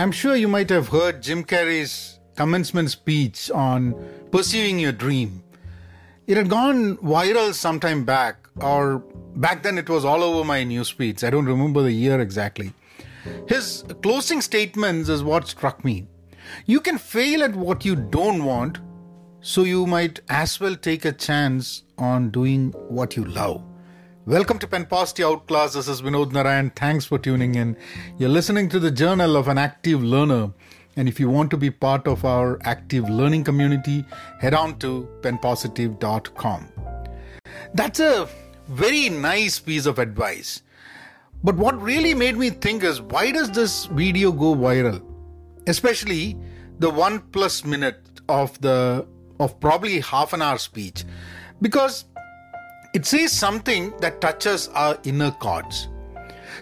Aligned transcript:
I'm 0.00 0.12
sure 0.12 0.34
you 0.34 0.48
might 0.48 0.70
have 0.70 0.88
heard 0.88 1.22
Jim 1.22 1.44
Carrey's 1.44 2.20
commencement 2.34 2.90
speech 2.90 3.50
on 3.50 3.94
pursuing 4.30 4.78
your 4.78 4.92
dream. 4.92 5.42
It 6.26 6.38
had 6.38 6.48
gone 6.48 6.96
viral 6.96 7.52
sometime 7.52 8.06
back, 8.06 8.48
or 8.62 9.00
back 9.36 9.62
then 9.62 9.76
it 9.76 9.90
was 9.90 10.06
all 10.06 10.22
over 10.22 10.42
my 10.42 10.64
news 10.64 10.88
feeds. 10.88 11.22
I 11.22 11.28
don't 11.28 11.44
remember 11.44 11.82
the 11.82 11.92
year 11.92 12.18
exactly. 12.18 12.72
His 13.46 13.84
closing 14.02 14.40
statements 14.40 15.10
is 15.10 15.22
what 15.22 15.48
struck 15.48 15.84
me. 15.84 16.08
You 16.64 16.80
can 16.80 16.96
fail 16.96 17.42
at 17.42 17.54
what 17.54 17.84
you 17.84 17.94
don't 17.94 18.46
want, 18.46 18.78
so 19.42 19.64
you 19.64 19.86
might 19.86 20.20
as 20.30 20.58
well 20.58 20.76
take 20.76 21.04
a 21.04 21.12
chance 21.12 21.82
on 21.98 22.30
doing 22.30 22.70
what 22.88 23.16
you 23.18 23.26
love. 23.26 23.62
Welcome 24.26 24.58
to 24.58 24.66
Pen 24.66 24.86
Outclass. 24.90 25.72
This 25.72 25.88
is 25.88 26.02
Vinod 26.02 26.32
Narayan. 26.32 26.68
Thanks 26.76 27.06
for 27.06 27.18
tuning 27.18 27.54
in. 27.54 27.74
You're 28.18 28.28
listening 28.28 28.68
to 28.68 28.78
the 28.78 28.90
Journal 28.90 29.34
of 29.34 29.48
an 29.48 29.56
Active 29.56 30.04
Learner. 30.04 30.52
And 30.94 31.08
if 31.08 31.18
you 31.18 31.30
want 31.30 31.50
to 31.52 31.56
be 31.56 31.70
part 31.70 32.06
of 32.06 32.26
our 32.26 32.58
active 32.64 33.08
learning 33.08 33.44
community, 33.44 34.04
head 34.38 34.52
on 34.52 34.78
to 34.80 35.08
penpositive.com. 35.22 36.68
That's 37.72 38.00
a 38.00 38.28
very 38.68 39.08
nice 39.08 39.58
piece 39.58 39.86
of 39.86 39.98
advice. 39.98 40.64
But 41.42 41.56
what 41.56 41.80
really 41.80 42.12
made 42.12 42.36
me 42.36 42.50
think 42.50 42.84
is 42.84 43.00
why 43.00 43.30
does 43.30 43.50
this 43.50 43.86
video 43.86 44.32
go 44.32 44.54
viral? 44.54 45.02
Especially 45.66 46.36
the 46.78 46.90
one 46.90 47.20
plus 47.32 47.64
minute 47.64 48.20
of 48.28 48.60
the 48.60 49.06
of 49.38 49.58
probably 49.60 50.00
half 50.00 50.34
an 50.34 50.42
hour 50.42 50.58
speech. 50.58 51.06
Because 51.62 52.04
it 52.92 53.06
says 53.06 53.32
something 53.32 53.92
that 54.00 54.20
touches 54.20 54.68
our 54.68 54.98
inner 55.04 55.30
chords. 55.30 55.88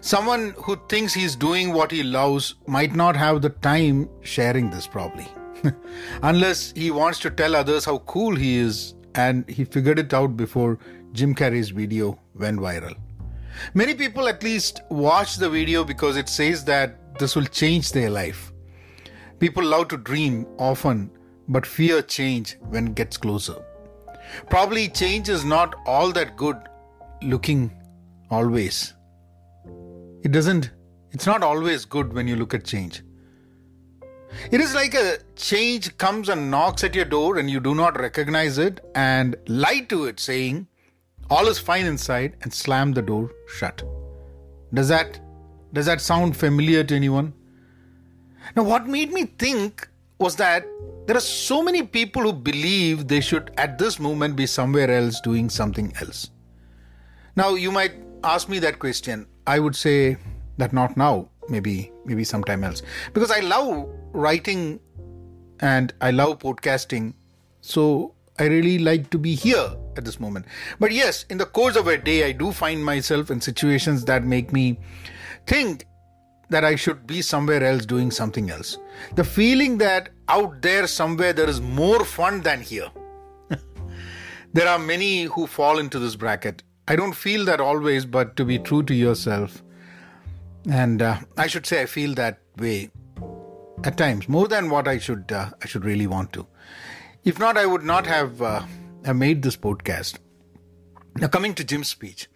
Someone 0.01 0.55
who 0.59 0.77
thinks 0.89 1.15
he's 1.15 1.35
doing 1.35 1.73
what 1.73 1.91
he 1.91 2.03
loves 2.03 2.55
might 2.67 2.95
not 2.95 3.17
have 3.17 3.43
the 3.43 3.51
time 3.51 4.09
sharing 4.23 4.71
this, 4.71 4.87
probably. 4.87 5.27
Unless 6.23 6.73
he 6.73 6.91
wants 6.91 7.19
to 7.21 7.31
tell 7.31 7.57
others 7.57 7.85
how 7.85 7.99
cool 7.99 8.37
he 8.37 8.57
is 8.57 8.95
and 9.15 9.49
he 9.49 9.65
figured 9.65 9.99
it 9.99 10.15
out 10.15 10.37
before 10.37 10.79
Jim 11.13 11.35
Carrey's 11.35 11.71
video 11.71 12.19
went 12.35 12.61
viral. 12.61 12.95
Many 13.75 13.95
people 13.95 14.29
at 14.29 14.43
least 14.43 14.83
watch 14.89 15.37
the 15.37 15.51
video 15.51 15.83
because 15.83 16.17
it 16.17 16.29
says 16.29 16.65
that 16.67 17.19
this 17.19 17.35
will 17.35 17.47
change 17.47 17.91
their 17.91 18.11
life. 18.11 18.53
People 19.41 19.65
love 19.65 19.89
to 19.89 19.97
dream 19.97 20.47
often, 20.59 21.11
but 21.49 21.67
fear 21.67 22.03
change 22.03 22.57
when 22.69 22.89
it 22.89 22.95
gets 22.95 23.17
closer. 23.17 23.57
Probably 24.51 24.89
change 24.89 25.29
is 25.29 25.45
not 25.45 25.75
all 25.87 26.13
that 26.13 26.37
good 26.37 26.57
looking 27.23 27.71
always. 28.31 28.95
It 30.23 30.33
doesn't, 30.33 30.71
it's 31.13 31.27
not 31.27 31.43
always 31.43 31.85
good 31.85 32.13
when 32.13 32.29
you 32.29 32.37
look 32.37 32.55
at 32.55 32.65
change. 32.65 33.03
It 34.51 34.61
is 34.61 34.75
like 34.75 34.95
a 34.95 35.19
change 35.37 35.97
comes 35.97 36.29
and 36.29 36.51
knocks 36.51 36.85
at 36.85 36.95
your 36.95 37.05
door 37.05 37.39
and 37.39 37.51
you 37.51 37.61
do 37.61 37.75
not 37.75 37.99
recognize 37.99 38.59
it 38.59 38.81
and 38.95 39.37
lie 39.47 39.81
to 39.89 40.05
it 40.05 40.21
saying 40.21 40.67
all 41.31 41.49
is 41.49 41.59
fine 41.59 41.87
inside 41.87 42.37
and 42.43 42.53
slam 42.53 42.93
the 42.93 43.03
door 43.03 43.31
shut. 43.59 43.83
Does 44.73 44.89
that 44.89 45.21
does 45.73 45.87
that 45.87 46.01
sound 46.01 46.37
familiar 46.37 46.85
to 46.85 46.95
anyone? 46.95 47.33
Now 48.57 48.63
what 48.65 48.87
made 48.87 49.13
me 49.13 49.25
think 49.25 49.88
was 50.19 50.37
that 50.37 50.65
there 51.07 51.17
are 51.17 51.21
so 51.21 51.63
many 51.63 51.83
people 51.83 52.23
who 52.23 52.33
believe 52.33 53.09
they 53.09 53.21
should 53.21 53.51
at 53.57 53.79
this 53.79 53.99
moment 53.99 54.37
be 54.37 54.47
somewhere 54.47 54.91
else 54.91 55.21
doing 55.21 55.49
something 55.49 55.93
else. 56.01 56.31
Now 57.37 57.55
you 57.55 57.71
might 57.71 57.93
ask 58.25 58.49
me 58.49 58.59
that 58.59 58.79
question. 58.79 59.27
I 59.47 59.59
would 59.59 59.77
say 59.77 60.17
that 60.59 60.73
not 60.73 60.97
now, 60.97 61.29
maybe 61.49 61.93
maybe 62.05 62.25
sometime 62.25 62.65
else. 62.65 62.83
Because 63.15 63.31
I 63.31 63.41
love 63.41 63.89
writing 64.13 64.81
and 65.61 65.93
I 66.01 66.11
love 66.11 66.41
podcasting. 66.41 67.15
So 67.61 68.15
I 68.39 68.47
really 68.47 68.79
like 68.79 69.11
to 69.11 69.19
be 69.19 69.35
here 69.35 69.71
at 69.97 70.05
this 70.05 70.21
moment. 70.21 70.47
But 70.79 70.93
yes, 70.93 71.25
in 71.31 71.39
the 71.39 71.47
course 71.47 71.77
of 71.77 71.87
a 71.87 71.97
day 71.97 72.25
I 72.25 72.33
do 72.33 72.53
find 72.53 72.85
myself 72.85 73.31
in 73.31 73.41
situations 73.41 74.05
that 74.07 74.25
make 74.25 74.53
me 74.53 74.79
think 75.47 75.87
that 76.51 76.65
I 76.65 76.77
should 76.77 77.07
be 77.07 77.23
somewhere 77.23 77.63
else 77.63 77.85
doing 77.85 78.11
something 78.11 78.51
else. 78.51 78.79
The 79.15 79.25
feeling 79.25 79.79
that 79.79 80.11
out 80.29 80.63
there 80.63 80.87
somewhere 80.87 81.33
there 81.33 81.49
is 81.49 81.61
more 81.61 82.05
fun 82.05 82.41
than 82.43 82.61
here. 82.61 82.91
there 84.53 84.69
are 84.69 84.79
many 84.79 85.25
who 85.25 85.47
fall 85.47 85.79
into 85.79 85.99
this 85.99 86.17
bracket. 86.17 86.63
I 86.87 86.97
don't 86.97 87.13
feel 87.13 87.45
that 87.47 87.61
always, 87.61 88.07
but 88.07 88.37
to 88.37 88.45
be 88.45 88.59
true 88.59 88.83
to 88.85 88.95
yourself, 88.95 89.63
and 90.71 91.03
uh, 91.03 91.19
I 91.37 91.47
should 91.47 91.67
say 91.67 91.83
I 91.83 91.87
feel 91.87 92.15
that 92.15 92.39
way 92.57 92.91
at 93.85 93.97
times 93.97 94.29
more 94.29 94.49
than 94.49 94.71
what 94.71 94.89
I 94.89 94.99
should 94.99 95.31
uh, 95.31 95.51
I 95.63 95.67
should 95.67 95.85
really 95.85 96.07
want 96.07 96.33
to. 96.33 96.47
If 97.25 97.39
not, 97.39 97.59
I 97.59 97.67
would 97.67 97.83
not 97.83 98.07
have 98.07 98.41
uh, 98.41 98.63
have 99.05 99.17
made 99.17 99.43
this 99.43 99.57
podcast. 99.57 100.19
Now, 101.17 101.29
coming 101.29 101.55
to 101.55 101.65
Jim's 101.65 101.89
speech, 101.89 102.29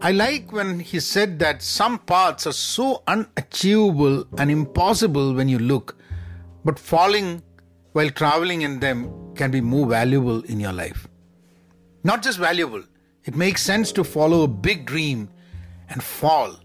I 0.00 0.12
like 0.12 0.52
when 0.52 0.80
he 0.80 1.00
said 1.00 1.38
that 1.40 1.62
some 1.62 1.98
paths 1.98 2.46
are 2.46 2.52
so 2.52 3.02
unachievable 3.06 4.26
and 4.38 4.50
impossible 4.50 5.34
when 5.34 5.48
you 5.48 5.58
look, 5.58 5.96
but 6.64 6.78
falling 6.78 7.42
while 7.92 8.10
traveling 8.10 8.62
in 8.62 8.80
them 8.80 9.34
can 9.34 9.50
be 9.50 9.60
more 9.60 9.86
valuable 9.86 10.42
in 10.44 10.60
your 10.60 10.72
life. 10.72 11.08
Not 12.04 12.22
just 12.22 12.38
valuable, 12.38 12.82
it 13.24 13.36
makes 13.36 13.62
sense 13.62 13.92
to 13.92 14.04
follow 14.04 14.42
a 14.42 14.48
big 14.48 14.86
dream 14.86 15.28
and 15.88 16.02
fall 16.02 16.56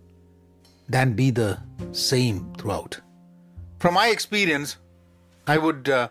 than 0.90 1.14
be 1.14 1.32
the 1.32 1.60
same 1.92 2.54
throughout. 2.58 3.00
From 3.80 3.94
my 3.94 4.08
experience, 4.10 4.78
I 5.46 5.58
would 5.58 5.90
uh, 5.90 6.10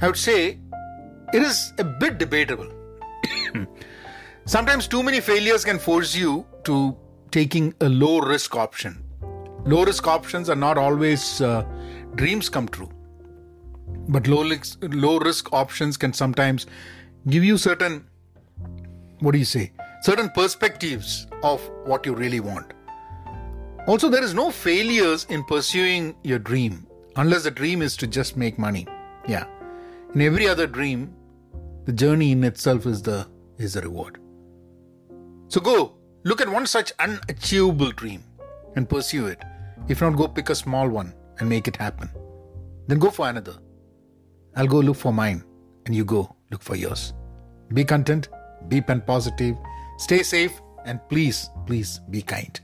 I 0.00 0.06
would 0.06 0.16
say 0.16 0.58
it 1.32 1.42
is 1.42 1.72
a 1.78 1.84
bit 1.84 2.18
debatable. 2.18 2.70
Sometimes 4.46 4.86
too 4.86 5.02
many 5.02 5.20
failures 5.20 5.64
can 5.64 5.78
force 5.78 6.14
you 6.14 6.46
to 6.64 6.96
taking 7.30 7.74
a 7.80 7.88
low 7.88 8.20
risk 8.20 8.54
option. 8.54 9.02
Low 9.64 9.84
risk 9.84 10.06
options 10.06 10.50
are 10.50 10.56
not 10.56 10.76
always 10.76 11.40
uh, 11.40 11.64
dreams 12.14 12.50
come 12.50 12.68
true. 12.68 12.90
But 14.08 14.26
low 14.26 14.42
risk, 14.44 14.78
low 14.82 15.18
risk 15.18 15.52
options 15.52 15.96
can 15.96 16.12
sometimes 16.12 16.66
give 17.26 17.42
you 17.42 17.56
certain 17.56 18.04
what 19.20 19.32
do 19.32 19.38
you 19.38 19.46
say? 19.46 19.72
Certain 20.02 20.28
perspectives 20.28 21.26
of 21.42 21.62
what 21.86 22.04
you 22.04 22.14
really 22.14 22.40
want. 22.40 22.74
Also, 23.86 24.10
there 24.10 24.22
is 24.22 24.34
no 24.34 24.50
failures 24.50 25.26
in 25.30 25.42
pursuing 25.44 26.14
your 26.22 26.38
dream 26.38 26.86
unless 27.16 27.44
the 27.44 27.50
dream 27.50 27.80
is 27.80 27.96
to 27.96 28.06
just 28.06 28.36
make 28.36 28.58
money. 28.58 28.86
Yeah. 29.26 29.46
In 30.14 30.20
every 30.20 30.46
other 30.46 30.66
dream, 30.66 31.14
the 31.86 31.92
journey 31.92 32.32
in 32.32 32.44
itself 32.44 32.84
is 32.84 33.00
the 33.00 33.26
is 33.56 33.72
the 33.74 33.80
reward. 33.80 34.18
So 35.54 35.60
go, 35.60 35.94
look 36.24 36.40
at 36.40 36.48
one 36.48 36.66
such 36.66 36.92
unachievable 36.98 37.92
dream 37.92 38.24
and 38.74 38.88
pursue 38.88 39.28
it. 39.28 39.40
If 39.86 40.00
not, 40.00 40.16
go 40.16 40.26
pick 40.26 40.50
a 40.50 40.54
small 40.56 40.88
one 40.88 41.14
and 41.38 41.48
make 41.48 41.68
it 41.68 41.76
happen. 41.76 42.10
Then 42.88 42.98
go 42.98 43.08
for 43.08 43.28
another. 43.28 43.54
I'll 44.56 44.66
go 44.66 44.80
look 44.80 44.96
for 44.96 45.12
mine, 45.12 45.44
and 45.86 45.94
you 45.94 46.04
go 46.04 46.34
look 46.50 46.60
for 46.60 46.74
yours. 46.74 47.14
Be 47.72 47.84
content, 47.84 48.30
be 48.66 48.80
pen 48.80 49.02
positive, 49.02 49.54
stay 49.98 50.24
safe, 50.24 50.60
and 50.86 50.98
please, 51.08 51.48
please 51.66 52.00
be 52.10 52.20
kind. 52.20 52.60